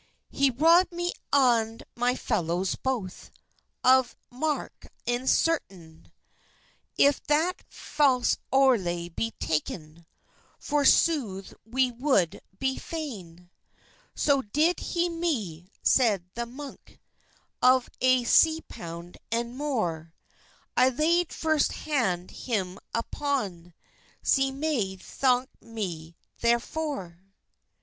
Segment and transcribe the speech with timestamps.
[0.31, 3.13] "He robbyt me and my felowes bothe
[3.83, 6.11] Of xx marke in serten;
[6.97, 10.07] If that false owtlay be takyn,
[10.57, 13.51] For sothe we wolde be fayne."
[14.15, 16.97] "So did he me," seid the munke,
[17.61, 20.15] "Of a C pound and more;
[20.75, 23.75] I layde furst hande hym apon,
[24.25, 27.19] Ze may thonke me therefore."